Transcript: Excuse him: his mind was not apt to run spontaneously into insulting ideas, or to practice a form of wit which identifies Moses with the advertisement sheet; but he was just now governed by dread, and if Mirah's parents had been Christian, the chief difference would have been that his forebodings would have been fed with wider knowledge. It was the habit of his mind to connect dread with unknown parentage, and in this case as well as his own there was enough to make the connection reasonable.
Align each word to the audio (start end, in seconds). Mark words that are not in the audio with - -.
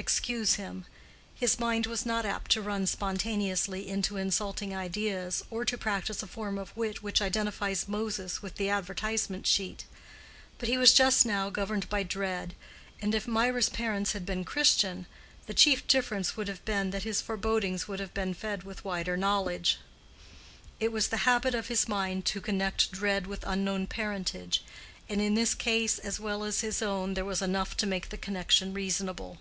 Excuse 0.00 0.54
him: 0.54 0.84
his 1.34 1.58
mind 1.58 1.86
was 1.86 2.06
not 2.06 2.24
apt 2.24 2.52
to 2.52 2.62
run 2.62 2.86
spontaneously 2.86 3.88
into 3.88 4.16
insulting 4.16 4.72
ideas, 4.72 5.42
or 5.50 5.64
to 5.64 5.76
practice 5.76 6.22
a 6.22 6.28
form 6.28 6.56
of 6.56 6.74
wit 6.76 7.02
which 7.02 7.20
identifies 7.20 7.88
Moses 7.88 8.40
with 8.40 8.54
the 8.58 8.68
advertisement 8.68 9.44
sheet; 9.44 9.86
but 10.56 10.68
he 10.68 10.78
was 10.78 10.94
just 10.94 11.26
now 11.26 11.50
governed 11.50 11.88
by 11.88 12.04
dread, 12.04 12.54
and 13.02 13.12
if 13.12 13.26
Mirah's 13.26 13.68
parents 13.68 14.12
had 14.12 14.24
been 14.24 14.44
Christian, 14.44 15.06
the 15.46 15.52
chief 15.52 15.84
difference 15.88 16.36
would 16.36 16.46
have 16.46 16.64
been 16.64 16.90
that 16.90 17.02
his 17.02 17.20
forebodings 17.20 17.88
would 17.88 17.98
have 17.98 18.14
been 18.14 18.34
fed 18.34 18.62
with 18.62 18.84
wider 18.84 19.16
knowledge. 19.16 19.78
It 20.78 20.92
was 20.92 21.08
the 21.08 21.18
habit 21.26 21.56
of 21.56 21.66
his 21.66 21.88
mind 21.88 22.24
to 22.26 22.40
connect 22.40 22.92
dread 22.92 23.26
with 23.26 23.42
unknown 23.44 23.88
parentage, 23.88 24.62
and 25.08 25.20
in 25.20 25.34
this 25.34 25.56
case 25.56 25.98
as 25.98 26.20
well 26.20 26.44
as 26.44 26.60
his 26.60 26.80
own 26.82 27.14
there 27.14 27.24
was 27.24 27.42
enough 27.42 27.76
to 27.78 27.86
make 27.86 28.10
the 28.10 28.16
connection 28.16 28.72
reasonable. 28.72 29.38